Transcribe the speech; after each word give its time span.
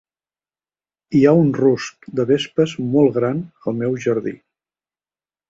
Hi 1.19 1.21
ha 1.25 1.33
un 1.41 1.51
rusc 1.57 2.07
de 2.21 2.25
vespes 2.31 2.73
molt 2.97 3.15
gran 3.19 3.45
al 3.67 3.79
meu 3.83 4.01
jardí. 4.09 4.35